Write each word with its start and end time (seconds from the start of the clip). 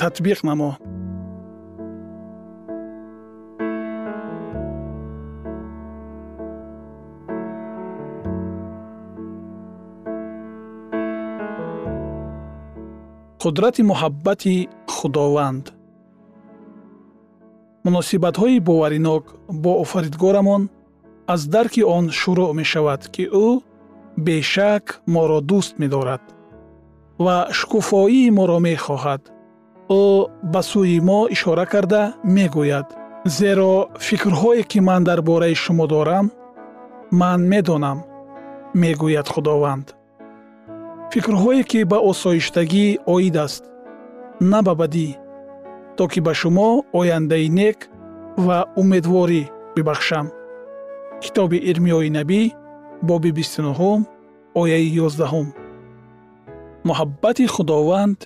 татбиқ 0.00 0.40
намо. 0.48 0.70
Қудрати 13.42 13.82
муҳаббати 13.90 14.54
худованд. 14.94 15.64
Муносибатҳои 17.84 18.60
боваринок 18.68 19.24
бо 19.62 19.72
офаридгорамон 19.82 20.62
аз 21.34 21.40
дарки 21.54 21.82
он 21.96 22.04
шурӯъ 22.20 22.48
мешавад 22.60 23.02
ки 23.14 23.24
ӯ 23.46 23.48
бешак 24.26 24.84
моро 25.14 25.40
дӯст 25.50 25.72
медорад 25.82 26.24
ва 27.24 27.36
шукуфоии 27.58 28.30
моро 28.38 28.58
мехоҳад 28.68 29.22
ӯ 29.98 30.02
ба 30.52 30.60
сӯи 30.70 30.98
мо 31.08 31.20
ишора 31.34 31.66
карда 31.72 32.02
мегӯяд. 32.34 32.88
Зеро 33.36 33.74
фикрҳое 34.06 34.62
ки 34.70 34.78
ман 34.88 35.02
дар 35.08 35.20
бораи 35.28 35.54
шумо 35.62 35.86
дорам 35.92 36.26
ман 37.20 37.40
медонам 37.52 37.98
мегӯяд 38.80 39.28
худованд. 39.34 39.86
Фикрҳое 41.12 41.62
ки 41.70 41.80
ба 41.90 41.98
осоиштагӣ 42.10 42.86
оид 43.14 43.36
аст 43.44 43.62
на 44.50 44.58
ба 44.66 44.74
бадӣ 44.80 45.08
то 45.96 46.04
ки 46.12 46.20
ба 46.26 46.32
шумо 46.40 46.68
ояндаи 46.98 47.48
нек 47.60 47.78
ва 48.46 48.58
умедворӣ 48.80 49.42
бибахшам. 49.74 50.26
Китоби 51.22 51.58
ирмиёи 51.70 52.10
набӣ 52.16 52.42
боби 53.08 53.30
бистунуҳум 53.38 54.00
ояи 54.60 54.88
ёздаҳум. 55.06 55.48
Муҳаббати 56.88 57.44
худованд 57.54 58.18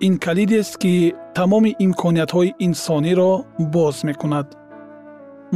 ин 0.00 0.18
калидест 0.18 0.76
ки 0.82 1.14
тамоми 1.34 1.76
имкониятҳои 1.84 2.54
инсониро 2.66 3.32
боз 3.74 3.96
мекунад. 4.08 4.46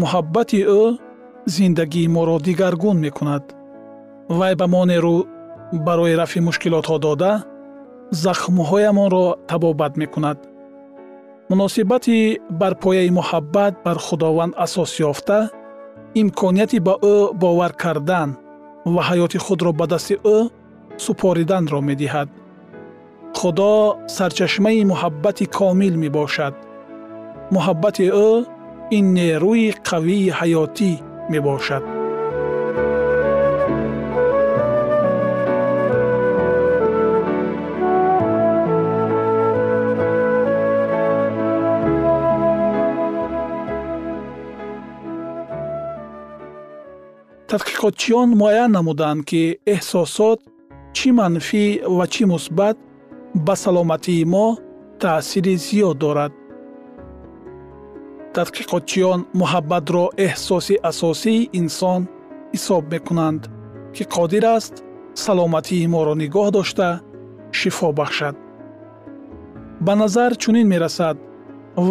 Муҳаббати 0.01 0.61
ӯ 0.81 0.83
зиндагии 1.55 2.09
моро 2.09 2.37
дигаргун 2.47 2.99
мекунад. 3.07 3.45
Вай 4.39 4.55
ба 4.61 4.67
мо 4.73 4.83
нерӯ 4.91 5.17
барои 5.87 6.19
рафъи 6.21 6.41
мушкилотҳо 6.49 6.97
дода 7.07 7.33
захмҳоямонро 8.25 9.27
табобат 9.51 9.93
мекунад. 10.03 10.39
Муносибати 11.51 12.41
бар 12.61 12.75
пояи 12.83 13.11
муҳаббат 13.19 13.75
бар 13.85 13.99
худованд 14.07 14.55
асос 14.65 14.93
ёфта 15.11 15.39
имконияти 16.21 16.79
ба 16.87 16.95
ӯ 17.15 17.17
бовар 17.43 17.73
кардан 17.83 18.31
ва 18.95 19.03
ҳаёти 19.09 19.39
худро 19.45 19.71
ба 19.73 19.87
дасти 19.93 20.15
ӯ 20.37 20.39
супориданро 21.05 21.81
медиҳад 21.91 22.29
худо 23.39 23.75
сарчашмаи 24.17 24.81
муҳаббати 24.93 25.45
комил 25.59 25.95
мебошад 26.05 26.55
муҳаббати 27.55 28.07
ӯ 28.29 28.31
ин 28.97 29.07
нерӯи 29.19 29.69
қавии 29.89 30.35
ҳаётӣ 30.39 30.93
мебошад 31.33 31.85
тадқиқотчиён 47.51 48.29
муайян 48.41 48.71
намуданд 48.79 49.21
ки 49.29 49.43
эҳсосот 49.75 50.39
чӣ 50.97 51.09
манфӣ 51.19 51.65
ва 51.97 52.05
чӣ 52.13 52.25
мусбат 52.35 52.77
ба 53.47 53.55
саломатии 53.57 54.25
мо 54.25 54.47
таъсири 55.01 55.55
зиёд 55.65 55.99
дорад. 56.03 56.33
Тадқиқотчиён 58.35 59.21
муҳаббатро 59.41 60.05
эҳсоси 60.27 60.75
асосии 60.91 61.49
инсон 61.61 62.01
ҳисоб 62.55 62.83
мекунанд 62.93 63.43
ки 63.95 64.03
қодир 64.15 64.45
аст 64.57 64.75
саломатии 65.25 65.87
моро 65.95 66.15
нигоҳ 66.23 66.49
дошта 66.57 66.89
шифо 67.59 67.89
бахшад. 67.99 68.37
Ба 69.87 69.93
назар 70.03 70.31
чунин 70.43 70.67
мерасад 70.73 71.17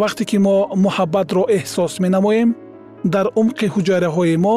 вақте 0.00 0.24
ки 0.30 0.38
мо 0.46 0.56
муҳаббатро 0.84 1.42
эҳсос 1.58 1.92
менамоем 2.04 2.50
дар 3.14 3.26
умқи 3.40 3.66
ҳуҷайраҳои 3.74 4.36
мо 4.46 4.56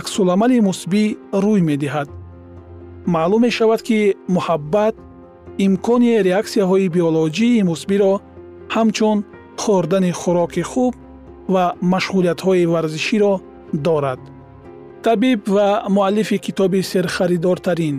аксуламали 0.00 0.58
мусбӣ 0.68 1.04
рӯй 1.44 1.60
медиҳад. 1.70 2.08
Маълум 3.14 3.40
мешавад 3.46 3.80
ки 3.88 3.98
муҳаббат 4.36 4.94
имкони 5.58 6.22
реаксияҳои 6.28 6.88
биолоҷии 6.88 7.62
мусбиро 7.70 8.12
ҳамчун 8.74 9.18
хӯрдани 9.62 10.12
хӯроки 10.20 10.62
хуб 10.70 10.94
ва 11.54 11.64
машғулиятҳои 11.92 12.64
варзиширо 12.74 13.34
дорад. 13.86 14.20
Табиб 15.04 15.40
ва 15.56 15.68
муаллифи 15.96 16.38
китоби 16.46 16.80
серхаридортарин 16.92 17.96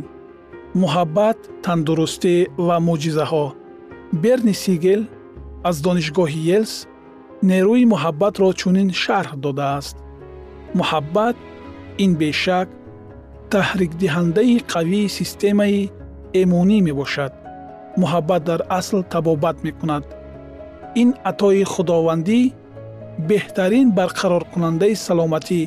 муҳаббат 0.82 1.38
тандурустӣ 1.66 2.36
ва 2.68 2.76
мӯъҷизаҳо 2.88 3.46
берни 4.24 4.54
сигел 4.64 5.02
аз 5.70 5.76
донишгоҳи 5.86 6.42
елс 6.58 6.74
нерӯи 7.50 7.84
муҳаббатро 7.94 8.50
чунин 8.62 8.90
шарҳ 9.04 9.32
додааст. 9.46 9.96
Муҳаббат 10.80 11.36
ин 12.04 12.12
бешак 12.22 12.68
таҳрикдиҳандаи 13.52 14.56
қавии 14.74 15.14
системаи 15.20 15.82
эмунӣ 16.42 16.78
мебошад 16.88 17.34
муҳаббат 18.02 18.42
дар 18.50 18.62
асл 18.80 19.00
табобат 19.14 19.58
мекунад. 19.68 20.04
Ин 21.02 21.10
атои 21.32 21.64
худовандӣ 21.74 22.40
беҳтарин 23.30 23.88
барқароркунандаи 23.98 24.96
саломатӣ 25.06 25.62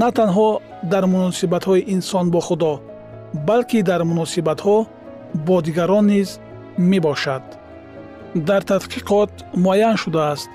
на 0.00 0.08
танҳо 0.18 0.48
дар 0.92 1.04
муносибатҳои 1.14 1.86
инсон 1.94 2.26
бо 2.34 2.40
худо 2.48 2.72
балки 3.48 3.80
дар 3.90 4.00
муносибатҳо 4.10 4.76
бо 5.46 5.56
дигарон 5.66 6.04
низ 6.12 6.28
мебошад. 6.90 7.44
Дар 8.48 8.62
тадқиқот 8.70 9.32
муайян 9.64 9.96
шудааст. 10.02 10.52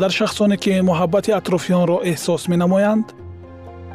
Дар 0.00 0.10
шахсоне 0.18 0.56
ки 0.62 0.72
муҳаббати 0.88 1.30
атрофиёнро 1.40 1.96
эҳсос 2.10 2.42
менамоянд 2.52 3.06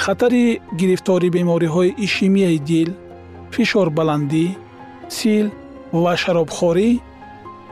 хатари 0.04 0.62
гирифтори 0.80 1.30
бемориҳои 1.38 1.96
ишемияи 2.06 2.60
дил 2.70 2.90
фишорбаландӣ 3.54 4.46
сил 5.18 5.48
ва 5.92 6.14
шаробхорӣ 6.22 6.90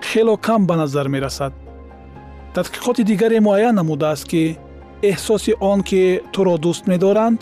хело 0.10 0.36
кам 0.38 0.62
ба 0.68 0.76
назар 0.76 1.08
мерасад. 1.08 1.54
Тадқиқоти 2.56 3.04
дигаре 3.04 3.40
муайян 3.40 3.76
намудааст 3.76 4.26
ки 4.32 4.58
эҳсоси 5.02 5.54
он 5.72 5.80
ки 5.90 6.22
туро 6.34 6.56
дӯст 6.64 6.84
медоранд 6.92 7.40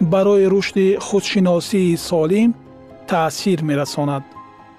барои 0.00 0.46
рушди 0.52 0.86
худшиносии 1.06 1.96
солим 1.96 2.50
таъсир 3.08 3.62
мерасонад. 3.62 4.24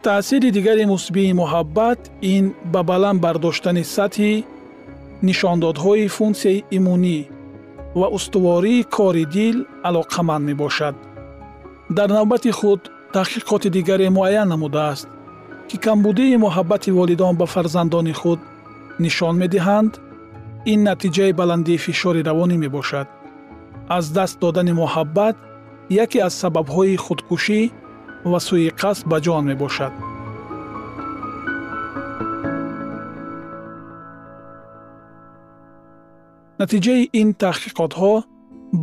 Таъсири 0.04 0.50
дигари 0.52 0.86
мусбии 0.86 1.34
муҳаббат 1.42 2.00
ин 2.22 2.46
ба 2.74 2.82
баланд 2.84 3.20
бардоштани 3.26 3.84
сатҳи 3.96 4.34
нишондодҳои 5.28 6.08
функсияи 6.18 6.64
имунӣ 6.78 7.20
ва 8.00 8.08
устувории 8.18 8.88
кори 8.96 9.26
дил 9.36 9.58
алоқаманд 9.88 10.44
мебошад. 10.50 10.96
Дар 11.98 12.10
навбати 12.18 12.52
худ 12.60 12.82
таҳқиқоти 13.16 13.70
дигаре 13.78 14.08
муайян 14.18 14.48
намудааст 14.54 15.08
ки 15.70 15.78
камбудии 15.78 16.42
муҳаббати 16.46 16.90
волидон 17.00 17.34
ба 17.40 17.46
фарзандони 17.54 18.14
худ 18.22 18.40
нишон 19.04 19.36
медиҳанд 19.44 19.92
ин 20.72 20.80
натиҷаи 20.90 21.32
баландии 21.42 21.82
фишори 21.86 22.22
равонӣ 22.30 22.58
мебошад. 22.66 23.08
Аз 23.98 24.06
даст 24.18 24.36
додани 24.44 24.74
муҳаббат 24.82 25.36
яке 26.04 26.20
аз 26.28 26.34
сабабҳои 26.42 27.02
худкушӣ 27.06 27.62
ва 28.32 28.40
сӯи-қасд 28.48 29.04
ба 29.12 29.18
ҷон 29.26 29.44
мебошад. 29.52 29.94
натиҷаи 36.62 37.04
ин 37.22 37.30
таҳқиқотҳо 37.44 38.14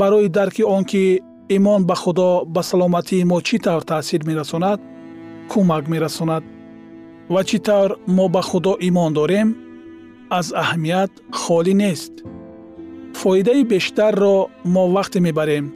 барои 0.01 0.29
дарки 0.39 0.63
он 0.77 0.83
ки 0.91 1.05
имон 1.57 1.81
ба 1.89 1.95
худо 2.03 2.29
ба 2.55 2.63
саломатии 2.71 3.29
мо 3.31 3.39
чӣ 3.47 3.57
тавр 3.65 3.83
таъсир 3.91 4.21
мерасонад 4.29 4.79
кӯмак 5.51 5.85
мерасонад 5.93 6.43
ва 7.33 7.41
чӣ 7.49 7.59
тавр 7.67 7.91
мо 8.17 8.27
ба 8.35 8.43
худо 8.49 8.73
имон 8.89 9.13
дорем 9.19 9.49
аз 10.39 10.47
аҳамият 10.63 11.13
холӣ 11.41 11.75
нест 11.83 12.15
фоидаи 13.21 13.63
бештарро 13.73 14.37
мо 14.75 14.83
вақте 14.97 15.19
мебарем 15.27 15.67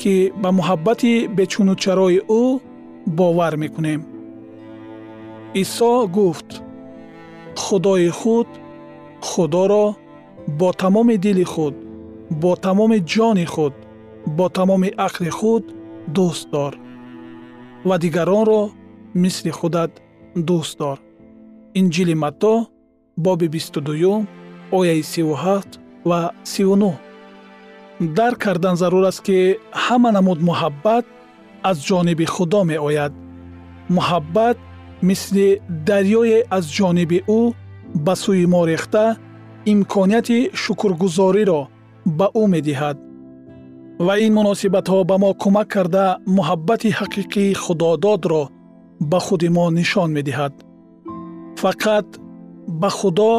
ки 0.00 0.14
ба 0.42 0.50
муҳаббати 0.58 1.12
бечунучарои 1.36 2.18
ӯ 2.42 2.44
бовар 3.18 3.54
мекунем 3.62 4.00
исо 5.62 5.92
гуфт 6.16 6.50
худои 7.64 8.08
худ 8.20 8.48
худоро 9.28 9.86
бо 10.58 10.68
тамоми 10.80 11.16
дили 11.24 11.46
худ 11.52 11.74
бо 12.42 12.50
тамоми 12.64 12.98
ҷони 13.12 13.46
худ 13.54 13.74
бо 14.36 14.46
тамоми 14.56 14.90
ақли 15.06 15.30
худ 15.38 15.64
дӯст 16.14 16.46
дор 16.52 16.74
ва 17.88 17.96
дигаронро 18.02 18.62
мисли 19.22 19.50
худат 19.58 19.92
дӯст 20.48 20.78
дор. 20.78 20.98
Инҷили 21.80 22.14
матто 22.14 22.54
боби 23.24 23.48
22 23.48 24.26
ояи 24.72 25.02
37 25.02 25.78
ва 26.04 26.30
39 26.44 27.08
дарк 28.00 28.38
кардан 28.38 28.76
зарур 28.76 29.04
аст 29.10 29.22
ки 29.26 29.38
ҳама 29.84 30.10
намуд 30.12 30.38
муҳаббат 30.48 31.04
аз 31.70 31.76
ҷониби 31.88 32.26
худо 32.34 32.60
меояд. 32.70 33.12
Муҳаббат 33.96 34.56
мисли 35.08 35.48
дарёе 35.88 36.38
аз 36.56 36.64
ҷониби 36.76 37.18
ӯ 37.38 37.40
ба 38.04 38.14
сӯи 38.22 38.46
мо 38.52 38.60
рехта 38.70 39.04
имконияти 39.72 40.38
шукргузориро 40.62 41.60
ба 42.18 42.26
ӯ 42.42 42.44
медиҳад. 42.54 42.96
Ва 44.06 44.14
ин 44.24 44.32
муносибатҳо 44.38 44.98
ба 45.10 45.16
мо 45.22 45.30
кӯмак 45.42 45.68
карда 45.74 46.06
муҳаббати 46.36 46.88
ҳақиқии 46.98 47.58
худододро 47.62 48.42
ба 49.00 49.18
худи 49.20 49.48
мо 49.48 49.70
нишон 49.70 50.10
медиҳад. 50.16 50.54
Фақат 51.62 52.08
ба 52.80 52.90
худо 52.98 53.32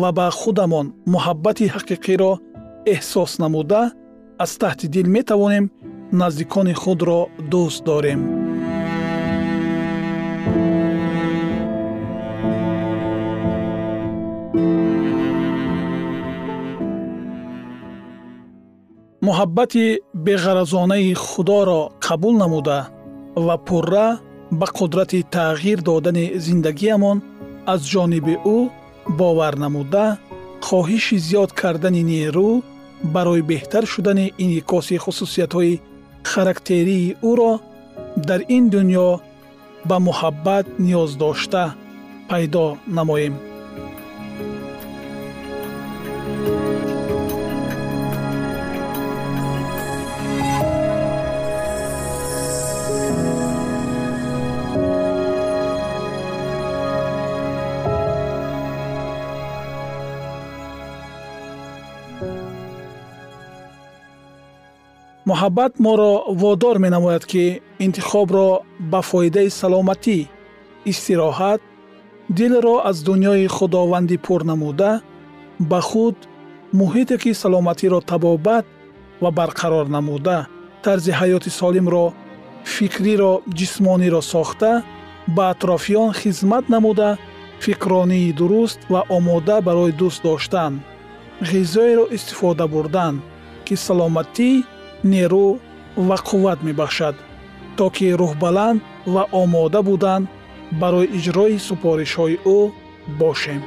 ва 0.00 0.10
ба 0.18 0.26
худамон 0.40 0.86
муҳаббати 1.12 1.66
ҳақиқиро 1.74 2.32
эҳсос 2.94 3.32
намуда 3.42 3.82
аз 4.44 4.52
таҳти 4.60 4.86
дил 4.94 5.06
метавонем 5.16 5.64
наздикони 6.20 6.74
худро 6.82 7.20
дӯст 7.50 7.80
дорем. 7.88 8.20
Муҳаббати 19.26 19.84
беғаразонаи 20.26 21.14
худоро 21.14 21.82
қабул 22.06 22.34
намуда 22.42 22.78
ва 23.46 23.56
пурра 23.66 24.08
ба 24.50 24.66
қудрати 24.66 25.24
тағйир 25.36 25.82
додани 25.82 26.32
зиндагиямон 26.46 27.22
аз 27.66 27.80
ҷониби 27.92 28.34
ӯ 28.56 28.58
бовар 29.18 29.54
намуда 29.62 30.06
хоҳиши 30.66 31.16
зиёд 31.26 31.50
кардани 31.60 32.02
нерӯ 32.10 32.50
барои 33.14 33.42
беҳтар 33.50 33.84
шудани 33.92 34.32
инъикоси 34.44 34.96
хусусиятҳои 35.04 35.80
характерии 36.32 37.16
ӯро 37.30 37.52
дар 38.28 38.40
ин 38.56 38.64
дуньё 38.74 39.10
ба 39.88 39.96
муҳаббат 40.08 40.66
ниёз 40.84 41.10
дошта 41.22 41.64
пайдо 42.28 42.66
намоем 42.98 43.34
муҳаббат 65.36 65.74
моро 65.86 66.12
водор 66.42 66.76
менамояд 66.84 67.24
ки 67.32 67.44
интихобро 67.86 68.48
ба 68.92 69.00
фоидаи 69.10 69.50
саломатӣ 69.60 70.18
истироҳат 70.90 71.60
дилро 72.38 72.76
аз 72.90 72.96
дуньёи 73.08 73.46
худовандӣ 73.56 74.16
пур 74.26 74.40
намуда 74.50 74.92
ба 75.70 75.80
худ 75.88 76.16
муҳите 76.80 77.16
ки 77.22 77.30
саломатиро 77.42 77.98
табобат 78.10 78.66
ва 79.22 79.30
барқарор 79.38 79.86
намуда 79.96 80.38
тарзи 80.84 81.12
ҳаёти 81.20 81.50
солимро 81.60 82.04
фикриро 82.74 83.32
ҷисмониро 83.58 84.20
сохта 84.32 84.70
ба 85.36 85.44
атрофиён 85.52 86.10
хизмат 86.20 86.64
намуда 86.74 87.10
фикронии 87.64 88.32
дуруст 88.38 88.80
ва 88.92 89.00
омода 89.16 89.56
барои 89.66 89.92
дӯст 90.00 90.20
доштан 90.26 90.72
ғизоеро 91.50 92.04
истифода 92.16 92.66
бурдан 92.74 93.14
ки 93.66 93.74
саломатӣ 93.86 94.50
нерӯ 95.04 95.46
ва 96.08 96.16
қувват 96.28 96.58
мебахшад 96.66 97.14
то 97.76 97.90
ки 97.90 98.06
рӯҳбаланд 98.20 98.80
ва 99.14 99.22
омода 99.42 99.80
будан 99.82 100.22
барои 100.80 101.10
иҷрои 101.18 101.58
супоришҳои 101.68 102.36
ӯ 102.56 102.58
бошем 103.20 103.62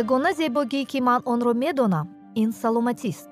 ягона 0.00 0.30
зебогӣ 0.38 0.82
ки 0.90 0.98
ман 1.06 1.20
онро 1.32 1.52
медонам 1.62 2.06
ин 2.42 2.50
саломатист. 2.60 3.28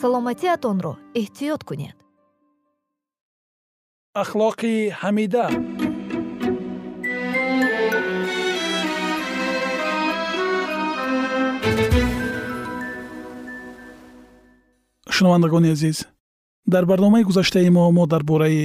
Саломатиатонро 0.00 0.92
эҳтиёт 1.20 1.62
кунед. 1.68 1.96
Ахлоқи 4.22 4.74
ҳамида. 5.00 5.46
Шунавандагони 15.14 15.70
азиз 15.76 15.98
дар 16.72 16.84
барномаи 16.90 17.26
гузаштаи 17.28 17.68
мо 17.76 17.84
мо 17.96 18.04
дар 18.12 18.22
бораи 18.30 18.64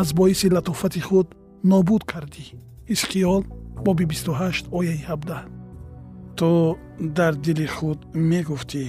аз 0.00 0.12
боиси 0.12 0.50
латофати 0.54 1.00
худ 1.00 1.26
нобуд 1.70 2.02
кардӣ 2.10 2.44
исқиёл 2.94 3.42
боби 3.84 4.04
28 4.04 4.68
ояи 4.78 4.98
17 4.98 6.36
ту 6.36 6.76
дар 7.00 7.34
дили 7.44 7.66
худ 7.66 7.98
мегуфтӣ 8.14 8.84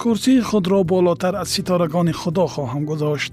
курсии 0.00 0.40
худро 0.48 0.84
болотар 0.84 1.34
аз 1.42 1.48
ситорагони 1.54 2.12
худо 2.20 2.46
хоҳам 2.54 2.82
гузошт 2.90 3.32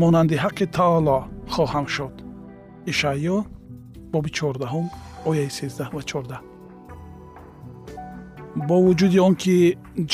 монанди 0.00 0.36
ҳаққи 0.44 0.66
таоло 0.78 1.18
хоҳам 1.54 1.86
шуд 1.94 2.14
ишаъё 2.90 3.36
боби 4.12 4.30
14 4.30 4.90
ояи 5.28 5.48
13 5.48 5.94
ва 5.94 6.02
14 6.02 6.40
бо 8.68 8.76
вуҷуди 8.86 9.18
он 9.26 9.34
ки 9.42 9.56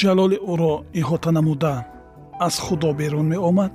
ҷалоли 0.01 0.39
ӯро 0.53 0.75
иҳота 1.01 1.31
намуда 1.39 1.75
аз 2.47 2.55
худо 2.65 2.89
берун 3.01 3.27
меомад 3.35 3.75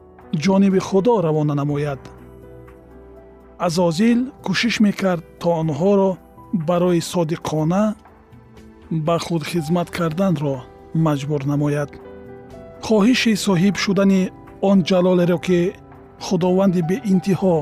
ҷониби 0.43 0.79
худо 0.79 1.21
равона 1.21 1.55
намояд. 1.55 1.99
Азозил 3.59 4.19
кӯшиш 4.45 4.75
мекард 4.85 5.23
то 5.39 5.47
онҳоро 5.61 6.09
барои 6.67 7.01
содиқона 7.11 7.83
ба 9.05 9.15
худ 9.25 9.43
хизмат 9.51 9.89
карданро 9.97 10.55
маҷбур 11.05 11.41
намояд. 11.51 11.89
Хоҳиши 12.85 13.33
соҳиб 13.45 13.75
шудани 13.83 14.21
он 14.69 14.77
ҷалолеро 14.89 15.37
ки 15.47 15.59
худованди 16.25 16.81
беинтиҳо 16.89 17.57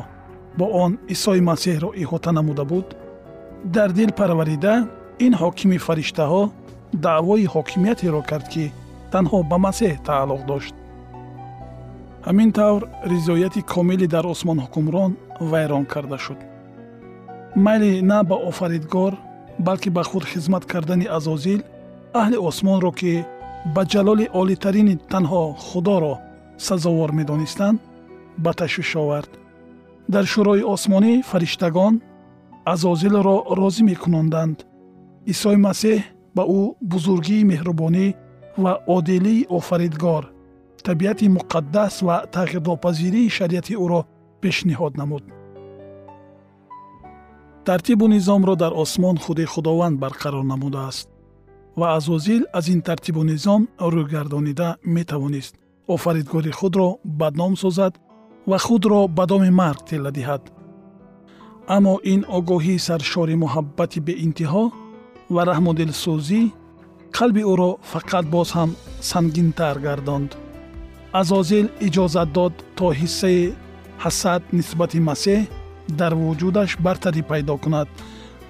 бо 0.58 0.66
он 0.84 0.92
исои 1.14 1.42
масеҳро 1.50 1.90
иҳота 2.04 2.32
намуда 2.38 2.64
буд 2.72 2.88
дар 3.76 3.90
дил 3.98 4.12
парварида 4.20 4.74
ин 5.26 5.34
ҳокими 5.42 5.78
фариштаҳо 5.88 6.44
даъвои 7.06 7.52
ҳокимиятеро 7.56 8.22
кард 8.30 8.48
ки 8.54 8.66
танҳо 9.14 9.40
ба 9.52 9.58
масеҳ 9.66 9.94
тааллуқ 10.08 10.42
дошт 10.52 10.74
ҳамин 12.28 12.50
тавр 12.60 12.82
ризояти 13.12 13.62
комилӣ 13.74 14.08
дар 14.16 14.26
осмон 14.34 14.58
ҳукмрон 14.66 15.12
вайрон 15.52 15.86
карда 15.94 16.18
шуд. 16.26 16.40
Майли 17.66 17.92
на 18.12 18.20
ба 18.30 18.36
офаридгор 18.50 19.14
балки 19.68 19.90
ба 19.90 20.04
худ 20.10 20.24
хизмат 20.32 20.64
кардани 20.72 21.08
азозил 21.18 21.62
аҳли 22.22 22.38
осмонро 22.50 22.92
ки 23.00 23.14
ба 23.76 23.82
ҷалоли 23.92 24.26
олитарини 24.42 24.96
танҳо 25.12 25.44
худоро 25.68 26.14
сазовор 26.68 27.12
медонистанд 27.20 27.80
ба 28.44 28.52
ташвиш 28.60 28.92
овард. 29.04 29.32
Дар 30.14 30.26
шӯрои 30.34 30.64
осмонӣ 30.74 31.14
фариштагон 31.30 31.94
азозилро 32.74 33.38
розӣ 33.60 33.84
мекунонданд. 33.92 34.58
Исои 35.32 35.58
масеҳ 35.68 36.00
ба 36.36 36.44
ӯ 36.60 36.62
бузургии 36.92 37.48
меҳрубонӣ 37.52 38.08
ва 38.64 38.74
одилии 38.96 39.48
офаридгор 39.58 40.24
табиати 40.84 41.28
муқаддас 41.30 42.02
ва 42.08 42.26
тағйирнопазирии 42.36 43.30
шариати 43.30 43.74
ӯро 43.76 44.02
пешниҳод 44.42 44.98
намуд. 44.98 45.24
тартибу 47.66 48.08
низомро 48.08 48.56
дар 48.56 48.74
осмон 48.74 49.18
худи 49.18 49.46
худованд 49.46 50.00
барқарор 50.00 50.44
намудааст 50.44 51.10
ва 51.76 51.96
азозил 51.98 52.44
аз 52.54 52.68
ин 52.68 52.82
тартибу 52.82 53.24
низом 53.24 53.62
рӯйгардонида 53.80 54.78
метавонист. 54.84 55.56
офаридгори 55.88 56.52
худро 56.52 56.98
бадном 57.04 57.56
созад 57.56 57.94
ва 58.48 58.58
худро 58.58 59.08
ба 59.08 59.26
доми 59.26 59.50
марг 59.50 59.86
тилла 59.86 60.12
диҳад. 60.12 60.44
аммо 61.76 61.94
ин 62.14 62.22
огоҳии 62.38 62.84
саршори 62.88 63.36
муҳаббати 63.44 64.00
беинтиҳо 64.08 64.64
ва 65.34 65.42
раҳмудилсӯзӣ 65.50 66.42
қалби 67.18 67.42
ӯро 67.52 67.72
фақат 67.92 68.26
боз 68.36 68.50
ҳам 68.58 68.70
сангинтар 69.12 69.78
гардонд 69.88 70.32
азозил 71.14 71.68
иҷозат 71.88 72.30
дод 72.38 72.54
то 72.78 72.86
ҳиссаи 73.00 73.54
ҳасад 74.04 74.42
нисбати 74.58 75.00
масеҳ 75.10 75.42
дар 76.00 76.14
вуҷудаш 76.22 76.72
бартарӣ 76.86 77.22
пайдо 77.32 77.56
кунад 77.64 77.88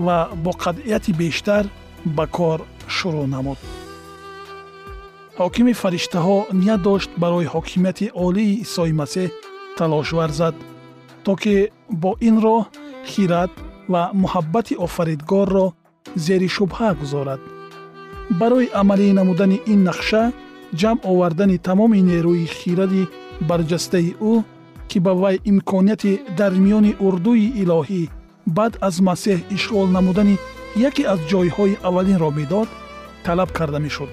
ва 0.05 0.17
бо 0.43 0.51
қатъияти 0.63 1.11
бештар 1.21 1.63
ба 2.05 2.25
кор 2.37 2.59
шурӯъ 2.95 3.25
намуд. 3.35 3.59
Ҳокими 5.39 5.73
фариштаҳо 5.81 6.37
ният 6.61 6.81
дошт 6.87 7.09
барои 7.23 7.51
ҳокимияти 7.53 8.05
олии 8.25 8.59
исои 8.65 8.93
масеҳ 9.01 9.29
талош 9.77 10.09
варзад 10.19 10.55
то 11.25 11.33
ки 11.41 11.55
бо 12.01 12.11
ин 12.27 12.35
роҳ 12.45 12.61
хират 13.11 13.51
ва 13.91 14.01
муҳаббати 14.21 14.73
офаридгорро 14.85 15.67
зери 16.25 16.49
шубҳа 16.57 16.89
гузорад. 17.01 17.41
Барои 18.39 18.67
амалӣ 18.81 19.07
намудани 19.19 19.57
ин 19.73 19.79
нақша 19.89 20.23
ҷамъ 20.79 20.99
овардани 21.11 21.57
тамоми 21.67 21.99
нерӯи 22.09 22.45
хиради 22.57 23.03
барҷастаи 23.49 24.09
ӯ 24.31 24.33
ки 24.89 24.97
ба 25.05 25.13
вай 25.21 25.35
имконияти 25.51 26.13
дар 26.39 26.53
миёни 26.63 26.91
урдуи 27.05 27.45
илоҳӣ 27.61 28.03
баъд 28.57 28.73
аз 28.87 28.95
масеҳ 29.07 29.39
ишғол 29.55 29.87
намудани 29.95 30.35
яке 30.87 31.03
аз 31.13 31.19
ҷойҳои 31.31 31.79
аввалинро 31.87 32.29
медод 32.39 32.69
талаб 33.25 33.49
карда 33.57 33.79
мешуд. 33.85 34.09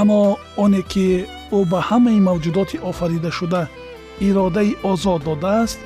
Аммо 0.00 0.20
оне 0.64 0.82
ки 0.92 1.06
ӯ 1.58 1.60
ба 1.70 1.80
ҳамаи 1.88 2.24
мавҷудоти 2.28 2.82
офаридашуда 2.90 3.62
иродаи 4.28 4.76
озод 4.90 5.20
додааст 5.28 5.78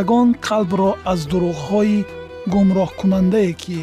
ягон 0.00 0.28
қалбро 0.46 0.90
аз 1.12 1.20
дурӯғҳои 1.30 2.06
гумроҳкунандае 2.52 3.52
ки 3.62 3.78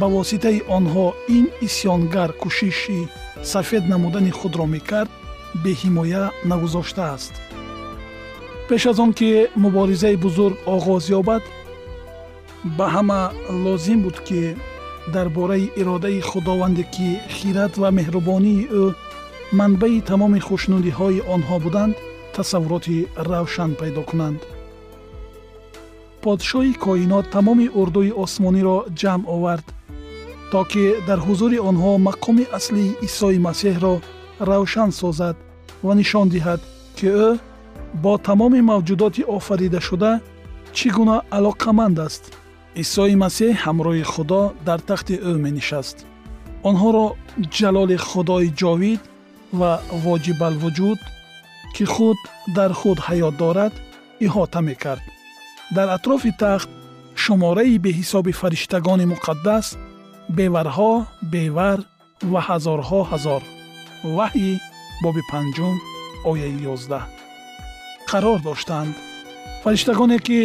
ба 0.00 0.06
воситаи 0.16 0.58
онҳо 0.76 1.06
ин 1.36 1.44
исьёнгар 1.66 2.30
кӯшиши 2.40 3.00
сафед 3.42 3.88
намудани 3.88 4.30
худро 4.30 4.66
мекард 4.66 5.10
беҳимоя 5.64 6.30
нагузоштааст 6.44 7.34
пеш 8.68 8.86
аз 8.86 8.98
он 8.98 9.12
ки 9.18 9.48
муборизаи 9.56 10.16
бузург 10.16 10.56
оғоз 10.66 11.04
ёбад 11.20 11.42
ба 12.76 12.86
ҳама 12.94 13.20
лозим 13.64 14.00
буд 14.02 14.18
ки 14.26 14.56
дар 15.14 15.28
бораи 15.28 15.70
иродаи 15.80 16.20
худованде 16.20 16.84
ки 16.94 17.08
хират 17.36 17.72
ва 17.82 17.88
меҳрубонии 17.98 18.68
ӯ 18.82 18.84
манбаи 19.58 20.00
тамоми 20.10 20.40
хушнудиҳои 20.46 21.24
онҳо 21.34 21.56
буданд 21.64 21.94
тасаввуроти 22.34 22.96
равшан 23.28 23.70
пайдо 23.80 24.02
кунанд. 24.10 24.40
Подшоҳи 26.22 26.74
коинот 26.84 27.26
тамоми 27.34 27.66
урдуи 27.80 28.10
осмониро 28.24 28.76
ҷамъ 29.00 29.22
овард 29.34 29.66
то 30.52 30.60
ки 30.70 30.84
дар 31.08 31.18
ҳузури 31.26 31.58
онҳо 31.70 31.92
мақоми 32.08 32.44
аслии 32.58 32.96
исои 33.08 33.38
масеҳро 33.48 33.94
равшан 34.50 34.90
созад 35.00 35.36
ва 35.86 35.92
нишон 36.00 36.26
диҳад 36.34 36.60
ки 36.98 37.08
ӯ 37.26 37.28
бо 38.02 38.12
тамоми 38.28 38.60
мавҷудоти 38.70 39.22
офаридашуда 39.36 40.12
чӣ 40.76 40.88
гуна 40.96 41.16
алоқаманд 41.36 41.96
аст. 42.06 42.22
Исои 42.82 43.14
масеҳ 43.24 43.52
ҳамроҳи 43.64 44.04
худо 44.12 44.42
дар 44.68 44.80
тахти 44.88 45.14
ӯ 45.30 45.32
менишаст. 45.44 45.96
Онҳоро 46.68 47.06
ҷалоли 47.56 47.96
худои 48.08 48.48
ҷовид 48.60 49.02
ва 49.60 49.72
воҷибалвуҷуд 50.04 51.00
ки 51.74 51.84
худ 51.92 52.18
дар 52.56 52.70
худ 52.80 52.98
ҳаёт 53.08 53.34
дорад 53.42 53.74
иҳота 54.26 54.60
мекард. 54.68 55.04
Дар 55.76 55.88
атрофи 55.96 56.32
тахт 56.42 56.68
шумораи 57.22 57.76
беҳисоби 57.86 58.32
фариштагони 58.40 59.06
муқаддас 59.12 59.66
беварҳо 60.36 60.92
бевар 61.32 61.78
ва 62.32 62.40
ҳазорҳо 62.48 63.00
ҳазор. 63.10 63.42
Ваҳйи 64.16 64.52
боби 65.02 65.22
панҷум 65.30 65.76
ояи 66.30 66.54
ёздаҳ. 66.74 67.04
Қарор 68.10 68.38
доштанд. 68.48 68.94
Фариштагоне 69.62 70.18
ки 70.26 70.40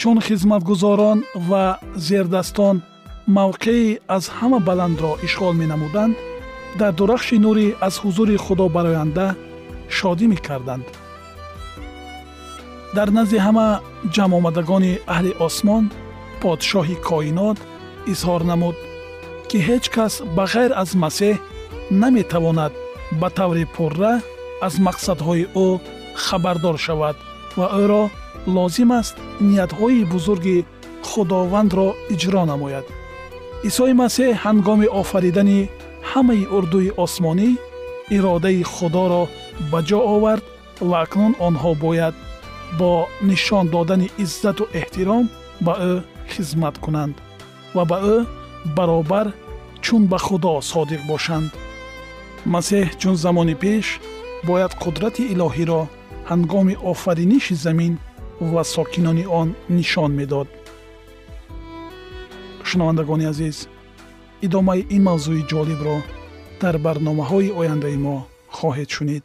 чун 0.00 0.18
хизматгузорон 0.26 1.18
ва 1.48 1.64
зердастон 2.06 2.76
мавқеи 3.38 3.98
аз 4.16 4.24
ҳама 4.36 4.58
баландро 4.68 5.12
ишғол 5.26 5.54
менамуданд 5.62 6.14
дар 6.78 6.92
дурахши 6.98 7.36
нурӣ 7.44 7.66
аз 7.86 7.94
ҳузури 8.02 8.36
худо 8.44 8.66
бароянда 8.76 9.26
шодӣ 9.96 10.26
мекарданд. 10.32 10.86
Дар 12.96 13.08
назди 13.18 13.38
ҳама 13.46 13.68
ҷамъомадагони 14.14 14.92
аҳли 15.14 15.32
осмон 15.46 15.84
подшоҳи 16.42 16.96
коинот 17.08 17.58
изҳор 18.12 18.42
намуд 18.50 18.76
ки 19.56 19.66
ҳеҷ 19.70 19.86
кас 19.96 20.14
ба 20.36 20.44
ғайр 20.52 20.72
аз 20.82 20.90
масеҳ 21.02 21.36
наметавонад 22.00 22.72
ба 23.20 23.28
таври 23.38 23.64
пурра 23.74 24.14
аз 24.66 24.74
мақсадҳои 24.86 25.44
ӯ 25.66 25.68
хабардор 26.24 26.76
шавад 26.86 27.16
ва 27.58 27.66
ӯро 27.82 28.02
лозим 28.56 28.90
аст 29.00 29.16
ниятҳои 29.48 30.08
бузурги 30.12 30.58
худовандро 31.08 31.88
иҷро 32.14 32.42
намояд. 32.52 32.86
исои 33.68 33.94
масеҳ 34.02 34.30
ҳангоми 34.44 34.88
офаридани 35.00 35.60
ҳамаи 36.10 36.48
урдуи 36.56 36.94
осмонӣ 37.04 37.48
иродаи 38.16 38.62
худоро 38.74 39.22
ба 39.70 39.78
ҷо 39.88 39.98
овард 40.14 40.44
ва 40.88 40.96
акнун 41.04 41.32
онҳо 41.48 41.70
бояд 41.84 42.14
бо 42.78 42.90
нишон 43.28 43.64
додани 43.74 44.08
иззату 44.24 44.64
эҳтиром 44.80 45.24
ба 45.66 45.74
ӯ 45.92 45.94
хизмат 46.32 46.76
кунанд 46.84 47.14
ва 47.76 47.82
ба 47.90 47.98
ӯ 48.14 48.16
баробар 48.76 49.28
чун 49.86 50.02
ба 50.12 50.18
худо 50.26 50.52
содиқ 50.72 51.02
бошанд. 51.10 51.50
Масеҳ 52.54 52.86
чун 53.00 53.14
замони 53.24 53.54
пеш 53.62 53.86
бояд 54.48 54.72
қудрати 54.82 55.22
илоҳиро 55.32 55.82
ҳангоми 56.30 56.74
офариниши 56.92 57.54
замин 57.64 57.94
ва 58.52 58.62
сокинони 58.74 59.24
он 59.40 59.48
нишон 59.76 60.10
медод. 60.18 60.48
Шунавандагони 62.68 63.26
азиз 63.32 63.56
идомаи 64.46 64.86
ин 64.96 65.02
мавзӯи 65.08 65.46
ҷолибро 65.50 65.96
дар 66.60 66.74
барномаҳои 66.86 67.54
ояндаи 67.60 67.96
мо 68.04 68.16
хоҳед 68.56 68.88
шунид 68.96 69.24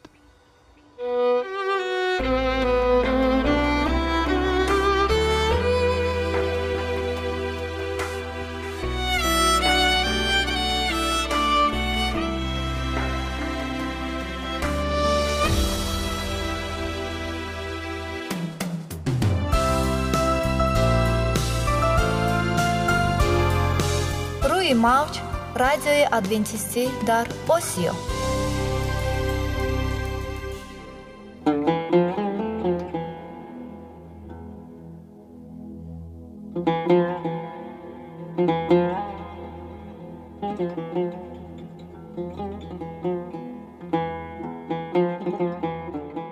мавҷ 24.74 25.14
радиои 25.62 26.04
адвентистӣ 26.18 26.84
дар 27.08 27.26
осиё. 27.56 27.94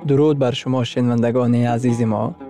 Дуруд 0.09 0.37
бар 0.39 0.55
шумо 0.61 0.81
шунавандагони 0.85 1.61
азизи 1.75 2.07
мо 2.13 2.50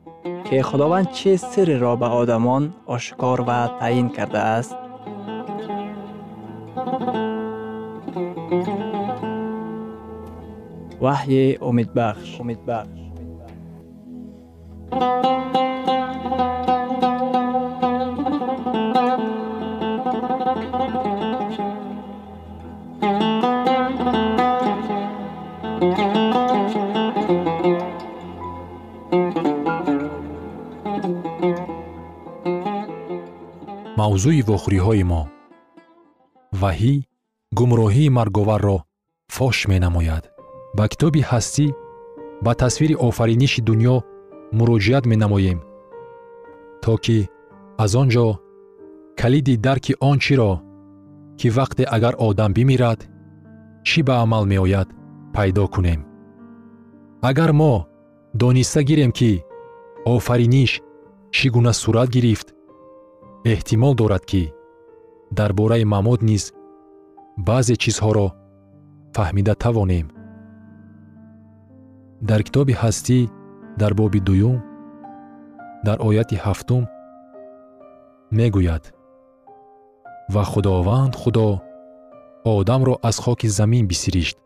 акнун 0.59 0.79
бо 0.79 0.95
ҳам 0.95 1.01
мешнавем 1.01 1.11
ки 1.11 1.11
худованд 1.11 1.11
чӣ 1.11 1.37
сирреро 1.37 1.95
ба 1.95 2.07
одамон 2.07 2.73
ошкор 2.87 3.41
ва 3.41 3.69
таъин 3.79 4.09
кардааст 4.09 4.75
ваҳйи 11.01 11.57
умедбахш 11.61 12.39
умедбахш 12.39 13.01
мавзӯи 34.01 34.41
вохӯриҳои 34.49 35.03
мо. 35.11 35.21
Ваҳӣ 36.61 36.95
гумроҳии 37.57 38.13
марговарро 38.17 38.77
фош 39.35 39.57
менамояд. 39.71 40.23
Ба 40.77 40.85
китоби 40.91 41.21
ҳастӣ 41.29 41.67
ба 42.45 42.51
тасвири 42.61 42.95
офариниши 43.07 43.61
дуньё 43.69 43.95
муроҷиат 44.57 45.03
менамоем 45.11 45.59
то 46.83 46.93
ки 47.03 47.17
аз 47.83 47.91
он 48.01 48.07
ҷо 48.13 48.27
калиди 49.19 49.55
дарки 49.65 49.93
он 50.09 50.17
чиро 50.23 50.51
ки 51.39 51.47
вақте 51.57 51.83
агар 51.95 52.13
одам 52.27 52.51
бимирад 52.57 52.99
чӣ 53.87 53.99
ба 54.07 54.15
амал 54.23 54.43
меояд 54.51 54.89
пайдо 55.35 55.63
кунем? 55.73 56.01
Агар 57.29 57.51
мо 57.59 57.73
дониста 58.41 58.81
гирем 58.89 59.11
ки 59.19 59.31
офариниш 60.13 60.71
чӣ 61.35 61.47
гуна 61.55 61.73
сурат 61.81 62.09
гирифт 62.15 62.47
эҳтимол 63.45 63.93
дорад 63.95 64.23
ки 64.25 64.53
дар 65.37 65.51
бораи 65.53 65.83
мамод 65.93 66.21
низ 66.29 66.43
баъзе 67.47 67.75
чизҳоро 67.83 68.27
фаҳмида 69.15 69.53
тавонем. 69.63 70.07
Дар 72.29 72.41
китоби 72.47 72.73
ҳастӣ 72.81 73.19
дар 73.81 73.93
боби 73.99 74.19
дуюм 74.27 74.57
дар 75.85 75.97
ояти 76.07 76.35
ҳафтум 76.45 76.83
мегӯяд. 78.37 78.83
Ва 80.33 80.43
худованд 80.51 81.13
худо 81.21 81.47
одамро 82.43 82.95
аз 83.09 83.17
хоки 83.23 83.47
замин 83.47 83.85
бисиришт 83.87 84.37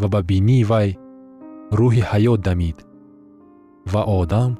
ва 0.00 0.06
ба 0.12 0.20
бинии 0.30 0.64
вай 0.70 0.88
рӯҳи 1.78 2.02
ҳаёт 2.10 2.40
дамид 2.48 2.78
ва 3.92 4.02
одам 4.20 4.50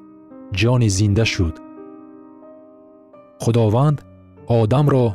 ҷони 0.60 0.88
зинда 0.98 1.24
шуд 1.34 1.56
худованд 3.42 3.98
одамро 4.48 5.07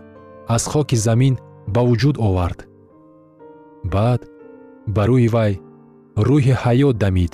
аз 0.48 0.64
хоки 0.72 0.96
замин 0.96 1.36
ба 1.74 1.82
вуҷуд 1.88 2.16
овард. 2.28 2.60
Баъд 3.94 4.22
ба 4.96 5.04
рӯи 5.10 5.28
вай 5.36 5.52
рӯҳи 6.28 6.54
ҳаёт 6.64 6.96
дамид. 7.04 7.34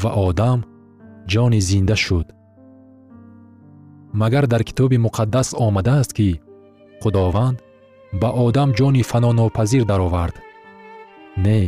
Ва 0.00 0.10
одам 0.28 0.58
ҷони 1.32 1.60
зинда 1.68 1.96
шуд. 2.04 2.26
Магар 4.20 4.44
дар 4.52 4.62
китоби 4.68 4.98
муқаддас 5.06 5.48
омадааст 5.66 6.12
ки 6.18 6.40
худованд 7.02 7.58
ба 8.20 8.28
одам 8.46 8.70
ҷони 8.78 9.02
фанонопазир 9.10 9.84
даровард. 9.90 10.36
Не 11.44 11.60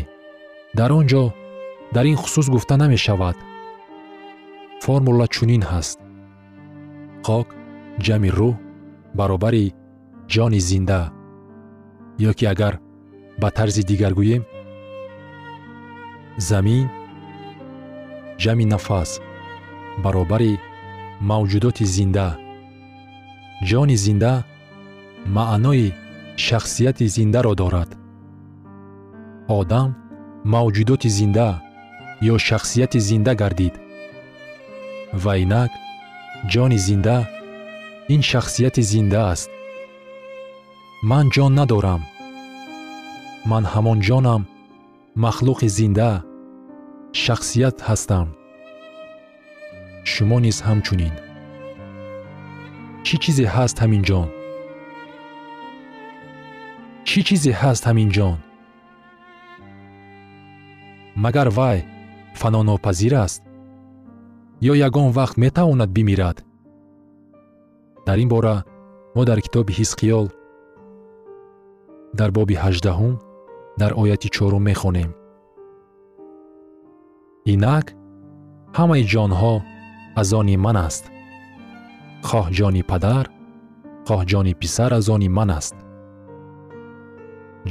дар 0.78 0.90
он 0.98 1.04
ҷо 1.12 1.24
дар 1.94 2.04
ин 2.12 2.16
хусус 2.22 2.46
гуфта 2.54 2.74
намешавад. 2.82 3.36
Формула 4.84 5.26
чунин 5.34 5.62
ҳаст 5.72 5.98
хок 7.26 7.48
ҷамъи 8.04 8.30
рӯҳ 8.38 8.54
баробари 9.18 9.66
ҷони 10.32 10.60
зинда. 10.68 11.02
Ё 12.28 12.32
ки 12.38 12.44
агар 12.52 12.74
ба 13.40 13.48
тарзи 13.56 13.82
дигар 13.90 14.12
гӯем? 14.18 14.42
Замин 16.48 16.84
ҷамъи 18.42 18.66
нафас 18.72 19.10
баробари 20.04 20.52
мавҷудоти 21.30 21.84
зинда. 21.94 22.28
Ҷони 23.68 23.96
зинда 24.04 24.32
маънои 25.36 25.86
шахсияти 26.46 27.06
зиндаро 27.16 27.52
дорад. 27.60 27.90
Одам 29.58 29.90
мавҷудоти 30.54 31.10
зинда 31.18 31.48
ё 32.32 32.34
шахсияти 32.48 33.00
зинда 33.08 33.32
гардид. 33.40 33.74
Ва 35.22 35.32
инак 35.44 35.70
ҷони 36.48 36.78
зинда 36.78 37.18
ин 38.08 38.22
шахсияти 38.22 38.82
зинда 38.82 39.20
аст 39.32 39.50
ман 41.02 41.26
ҷон 41.34 41.52
надорам 41.60 42.02
ман 43.50 43.64
ҳамон 43.72 43.98
ҷонам 44.08 44.42
махлуқи 45.24 45.68
зинда 45.78 46.10
шахсият 47.22 47.76
ҳастам 47.88 48.28
шумо 50.12 50.38
низ 50.44 50.58
ҳамчунин 50.66 51.14
чӣ 53.06 53.16
чизе 53.22 53.44
ҳаст 53.54 53.76
ҳамин 53.82 54.02
ҷон 54.08 54.28
чӣ 57.08 57.20
чизе 57.28 57.52
ҳаст 57.62 57.82
ҳамин 57.88 58.10
ҷон 58.16 58.38
магар 61.24 61.48
вай 61.58 61.78
фанонопазир 62.40 63.14
аст 63.24 63.42
ё 64.62 64.74
ягон 64.74 65.10
вақт 65.18 65.36
метавонад 65.36 65.90
бимирад? 65.90 66.44
Дар 68.06 68.18
ин 68.18 68.28
бора 68.28 68.64
мо 69.14 69.24
дар 69.24 69.40
китоби 69.40 69.72
ҳизқиёл 69.72 70.26
дар 72.18 72.30
боби 72.30 72.54
ҳаждаҳум 72.54 73.14
дар 73.80 73.92
ояти 74.02 74.28
чорум 74.36 74.62
мехонем. 74.70 75.10
Инак 77.52 77.86
ҳамаи 78.78 79.04
ҷонҳо 79.12 79.54
аз 80.20 80.28
они 80.40 80.56
ман 80.64 80.76
аст. 80.76 81.04
Хоҳ 82.28 82.46
ҷони 82.58 82.82
падар 82.90 83.24
хоҳ 84.06 84.20
ҷони 84.30 84.54
писар 84.60 84.90
аз 84.98 85.06
они 85.14 85.28
ман 85.38 85.50
аст. 85.58 85.76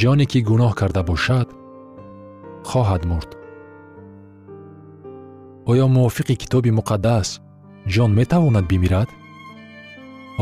Ҷоне 0.02 0.26
ки 0.32 0.40
гуноҳ 0.50 0.72
карда 0.80 1.02
бошад 1.12 1.48
хоҳад 2.70 3.04
мурд 3.12 3.32
оё 5.66 5.86
мувофиқи 5.88 6.36
китоби 6.36 6.72
муқаддас 6.72 7.42
ҷон 7.94 8.12
метавонад 8.20 8.66
бимирад? 8.68 9.10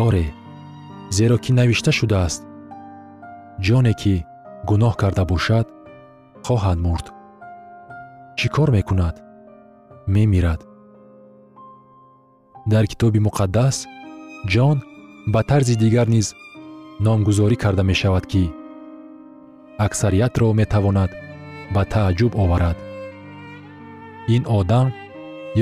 Оре 0.05 0.25
зеро 1.09 1.37
ки 1.37 1.51
навишта 1.53 1.91
шудааст? 1.91 2.41
Ҷоне 3.65 3.93
ки 4.01 4.25
гуноҳ 4.69 4.93
карда 5.01 5.23
бошад 5.31 5.65
хоҳад 6.45 6.77
мурд. 6.85 7.05
Чӣ 8.37 8.47
кор 8.55 8.69
мекунад? 8.77 9.15
Мемирад. 10.13 10.61
Дар 12.71 12.85
китоби 12.91 13.19
муқаддас 13.27 13.77
ҷон 14.53 14.77
ба 15.33 15.41
тарзи 15.49 15.75
дигар 15.83 16.07
низ 16.15 16.27
номгузорӣ 17.05 17.55
карда 17.63 17.83
мешавад 17.91 18.25
ки 18.31 18.43
аксариятро 19.85 20.47
метавонад 20.61 21.11
ба 21.73 21.81
тааҷҷуб 21.93 22.33
оварад. 22.43 22.77
Ин 24.35 24.43
одам 24.59 24.87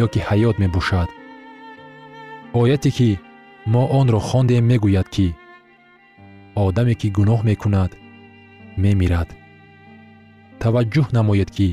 ё 0.04 0.06
ки 0.14 0.20
ҳаёт 0.28 0.56
мебошад. 0.64 1.10
Ояте 2.62 2.90
ки 2.98 3.10
мо 3.74 3.84
онро 4.00 4.20
хондем 4.30 4.64
мегӯяд 4.72 5.08
ки 5.16 5.28
одаме 6.66 6.94
ки 7.00 7.08
гуноҳ 7.18 7.40
мекунад 7.50 7.92
мемирад. 8.84 9.30
Таваҷҷӯҳ 10.62 11.08
намоед 11.18 11.50
ки 11.58 11.70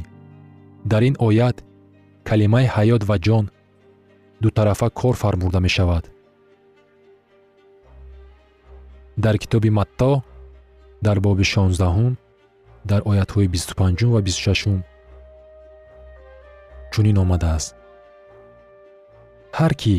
дар 0.91 1.03
ин 1.09 1.15
оят 1.29 1.57
калимаи 2.29 2.67
ҳаёт 2.75 3.03
ва 3.09 3.17
ҷон 3.27 3.45
дутарафа 4.43 4.89
кор 5.01 5.15
фармуда 5.23 5.61
мешавад. 5.67 6.05
Дар 9.25 9.37
китоби 9.43 9.71
матто 9.79 10.11
дар 11.07 11.17
боби 11.27 11.45
шонздаҳум 11.53 12.13
дар 12.91 13.01
оятҳои 13.11 13.53
бисту 13.55 13.73
панҷум 13.81 14.11
ва 14.13 14.21
бисту 14.27 14.43
шашум 14.47 14.79
чунин 16.93 17.17
омадааст 17.25 17.82
ҳар 19.59 19.73
кӣ 19.83 19.97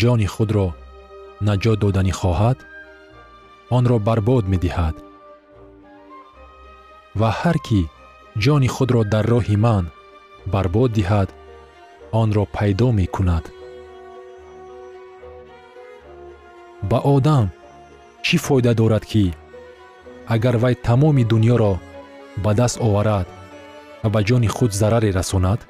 ҷони 0.00 0.28
худро 0.34 0.68
наҷот 1.48 1.78
доданӣ 1.82 2.12
хоҳад 2.20 2.58
онро 3.76 3.96
барбод 4.08 4.44
медиҳад. 4.52 4.96
Ва 7.20 7.30
ҳар 7.40 7.56
кӣ 7.66 7.80
ҷони 8.44 8.68
худро 8.74 9.00
дар 9.12 9.24
роҳи 9.32 9.56
ман 9.64 9.84
барбод 10.52 10.90
диҳад 10.98 11.28
онро 12.22 12.44
пайдо 12.56 12.88
мекунад. 13.00 13.44
Ба 16.90 16.98
одам 17.14 17.46
чӣ 18.24 18.36
фоида 18.44 18.72
дорад 18.80 19.04
ки 19.10 19.24
агар 20.34 20.56
вай 20.62 20.74
тамоми 20.86 21.24
дуньёро 21.30 21.74
ба 22.44 22.50
даст 22.60 22.76
оварад 22.86 23.26
ва 24.02 24.08
ба 24.14 24.20
ҷони 24.28 24.48
худ 24.56 24.70
зараре 24.80 25.10
расонад? 25.18 25.60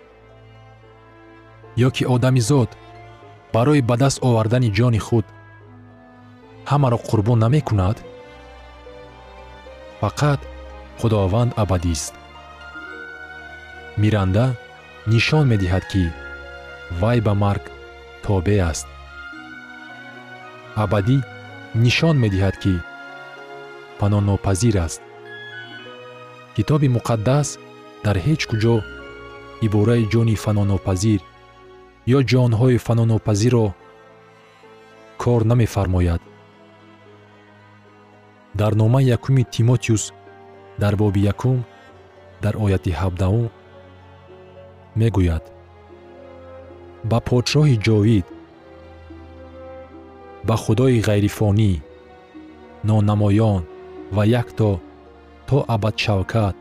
Ё 1.86 1.88
ки 1.96 2.04
одамизод 2.14 2.70
барои 3.54 3.82
ба 3.88 3.96
даст 4.02 4.18
овардани 4.28 4.70
ҷони 4.78 5.00
худ. 5.06 5.26
ҳамаро 6.70 6.98
қурбон 7.08 7.38
намекунад? 7.44 7.96
Фақат 10.00 10.40
худованд 11.00 11.50
абадист. 11.62 12.12
Миранда 14.00 14.46
нишон 15.12 15.44
медиҳад 15.52 15.84
ки 15.92 16.04
вай 17.00 17.18
ба 17.26 17.32
марг 17.42 17.64
тобеъ 18.24 18.60
аст. 18.70 18.86
Абадӣ 20.84 21.16
нишон 21.84 22.16
медиҳад 22.24 22.56
ки 22.62 22.74
паноҳнопазир 24.00 24.76
аст. 24.86 25.00
Китоби 26.56 26.88
муқаддас 26.96 27.48
дар 28.04 28.16
ҳеҷ 28.26 28.40
куҷо 28.50 28.76
ибораи 29.66 30.08
ҷони 30.12 30.40
фаноҳнопазир 30.44 31.20
ё 32.16 32.18
ҷонҳои 32.30 32.82
фаноҳнопазирро 32.86 33.66
кор 35.22 35.40
намефармояд. 35.50 36.22
Дар 38.60 38.72
номаи 38.80 39.08
якуми 39.16 39.44
тимотиюс 39.54 40.04
дар 40.82 40.94
боби 41.00 41.20
якум 41.32 41.58
дар 42.42 42.54
ояти 42.64 42.92
ҳабдаҳум 43.00 43.46
мегӯяд 45.00 45.44
ба 47.10 47.18
подшоҳи 47.28 47.76
ҷовид 47.86 48.26
ба 50.48 50.54
худои 50.62 51.04
ғайрифонӣ 51.08 51.72
нонамоён 52.88 53.62
ва 54.16 54.22
якто 54.40 54.68
то 55.48 55.56
абад 55.74 55.96
шавкат 56.04 56.56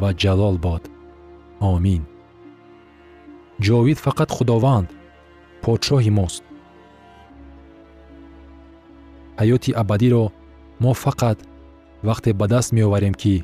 ва 0.00 0.10
ҷалол 0.22 0.56
бод. 0.66 0.82
Омин 1.72 2.02
ҷовид 3.60 3.98
фақат 3.98 4.30
худованд 4.36 4.88
подшоҳи 5.62 6.10
мост. 6.10 6.42
Ҳаёти 9.40 9.70
абадиро 9.82 10.24
мо 10.82 10.92
фақат 11.04 11.38
вақте 12.08 12.30
ба 12.40 12.46
даст 12.52 12.72
меоварем 12.72 13.14
ки 13.22 13.34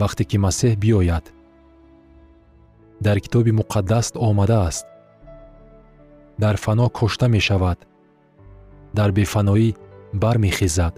вақте 0.00 0.22
ки 0.30 0.36
масеҳ 0.46 0.72
биёяд. 0.82 1.24
Дар 3.04 3.16
китоби 3.24 3.52
муқаддас 3.60 4.06
омадааст. 4.28 4.86
Дар 6.38 6.56
фано 6.56 6.88
кушта 6.88 7.26
мешавад. 7.28 7.78
Дар 8.94 9.10
бефаноӣ 9.18 9.68
бармехезад. 10.22 10.94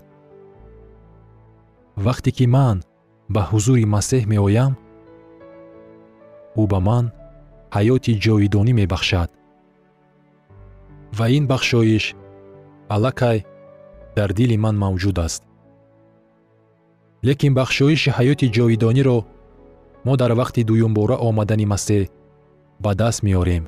Вақте 1.97 2.31
ки 2.37 2.47
ман 2.47 2.77
ба 3.35 3.43
ҳузури 3.51 3.85
масеҳ 3.95 4.23
меоям 4.33 4.73
ӯ 6.61 6.65
ба 6.73 6.81
ман 6.89 7.05
ҳаёти 7.75 8.13
ҷовидонӣ 8.25 8.73
мебахшад. 8.81 9.31
Ва 11.19 11.27
ин 11.37 11.45
бахшоиш 11.53 12.05
аллакай 12.95 13.39
дар 14.17 14.31
дили 14.39 14.57
ман 14.65 14.77
мавҷуд 14.85 15.17
аст. 15.27 15.43
Лекин 17.27 17.53
бахшоиши 17.59 18.11
ҳаёти 18.19 18.47
ҷовидониро 18.57 19.19
мо 20.07 20.15
дар 20.21 20.33
вақти 20.41 20.61
дуюмбора 20.69 21.17
омадани 21.29 21.67
масеҳ 21.73 22.05
ба 22.85 22.91
даст 23.01 23.21
меорем. 23.27 23.65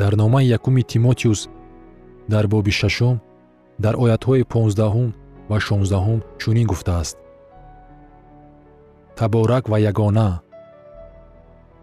Дар 0.00 0.12
номаи 0.22 0.50
якуми 0.56 0.82
тимотиюс 0.90 1.40
дар 2.32 2.44
боби 2.52 2.72
шашум 2.80 3.16
дар 3.84 3.94
оятҳои 4.04 4.48
понздаҳум 4.52 5.08
ва 5.50 5.58
шонздаҳум 5.66 6.20
чунин 6.40 6.66
гуфтааст. 6.72 7.16
Таборак 9.18 9.64
ва 9.72 9.78
ягона 9.90 10.28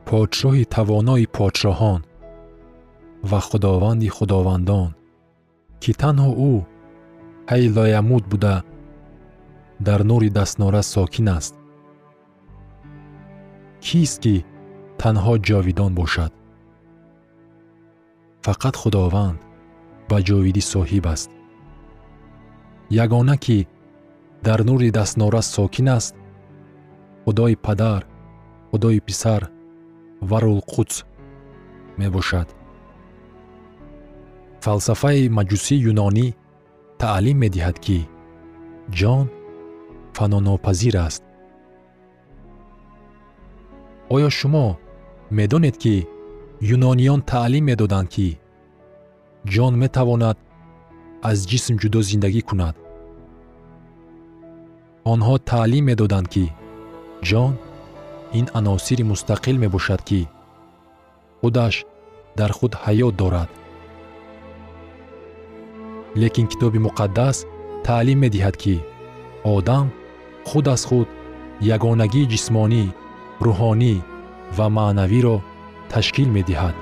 подшоҳи 0.10 0.66
тавонои 0.76 1.26
подшоҳон 1.38 2.02
ва 3.30 3.40
худованди 3.48 4.10
худовандон 4.18 4.90
ки 5.82 5.92
танҳо 6.02 6.32
ӯ 6.52 6.54
ҳай 7.50 7.64
лоямуд 7.76 8.24
буда 8.32 8.56
дар 9.88 10.02
нури 10.10 10.30
дастнора 10.40 10.82
сокин 10.94 11.28
аст. 11.38 11.54
Кист 13.86 14.18
ки 14.24 14.36
танҳо 15.02 15.34
ҷовидон 15.48 15.92
бошад? 16.00 16.32
Фақат 18.46 18.76
худованд 18.82 19.38
ба 20.10 20.18
ҷовидӣ 20.28 20.64
соҳиб 20.74 21.06
аст. 21.16 21.30
Ягона 23.04 23.36
ки 23.46 23.58
дар 24.48 24.60
нури 24.70 24.90
дастнора 25.00 25.42
сокин 25.56 25.88
аст 25.98 26.16
худои 27.24 27.56
падар 27.66 28.02
худои 28.70 29.00
писар 29.08 29.42
ва 30.22 30.38
рулқудс 30.42 31.04
мебошад. 31.98 32.48
Фалсафаи 34.62 35.30
маҷусии 35.38 35.84
юнонӣ 35.92 36.28
таълим 37.04 37.38
медиҳад 37.44 37.78
ки 37.86 37.98
ҷон 39.00 39.26
фаноҳнопазир 40.16 40.96
аст. 41.08 41.24
Оё 44.16 44.30
шумо 44.38 44.66
медонед 45.38 45.76
ки 45.84 45.96
юнониён 46.76 47.22
таълим 47.32 47.64
медоданд 47.72 48.08
ки 48.16 48.28
ҷон 49.54 49.74
метавонад 49.84 50.38
аз 51.30 51.38
ҷисм 51.50 51.76
ҷудо 51.82 52.00
зиндагӣ 52.10 52.42
кунад. 52.50 52.76
Онҳо 55.14 55.36
таълим 55.52 55.84
медоданд 55.90 56.28
ки 56.34 56.46
ҷон 57.30 57.52
ин 58.40 58.46
аносири 58.58 59.04
мустақил 59.12 59.58
мебошад 59.64 60.02
ки 60.08 60.22
худаш 61.40 61.76
дар 62.40 62.52
худ 62.58 62.74
ҳаёт 62.84 63.14
дорад. 63.22 63.50
Лекин 66.22 66.46
китоби 66.52 66.80
муқаддас 66.88 67.38
таълим 67.86 68.20
медиҳад 68.26 68.56
ки 68.64 68.76
одам 69.56 69.88
худ 70.50 70.66
аз 70.76 70.82
худ 70.90 71.08
ягонагии 71.76 72.30
ҷисмонӣ 72.34 72.84
рӯҳонӣ 73.46 73.94
ва 74.58 74.68
маънавиро 74.78 75.38
ташкил 75.92 76.30
медиҳад. 76.38 76.76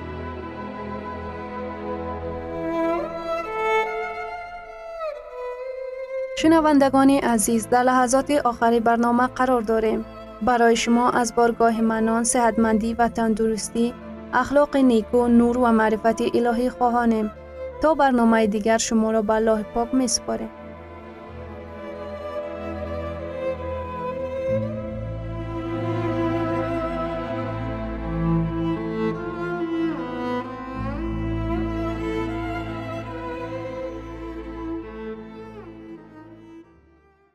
Шунавандагони 6.40 7.18
азиз 7.34 7.64
дар 7.72 7.84
лаҳазоти 7.90 8.36
охари 8.50 8.80
барнома 8.88 9.28
қарор 9.38 9.64
дорем 9.72 10.02
барои 10.48 10.78
шумо 10.84 11.06
аз 11.22 11.30
боргоҳи 11.38 11.84
манон 11.92 12.24
сеҳатмандӣ 12.34 12.90
ва 13.00 13.08
тандурустӣ 13.18 13.86
ахлоқи 14.42 14.82
неку 14.92 15.22
нур 15.40 15.56
ва 15.64 15.72
маърифати 15.80 16.26
илоҳӣ 16.38 16.68
хоҳонем 16.78 17.28
то 17.82 17.90
барномаи 18.00 18.48
дигар 18.56 18.80
шуморо 18.88 19.22
ба 19.30 19.36
аллоҳи 19.40 19.66
пок 19.76 19.90
месупорем 20.02 20.52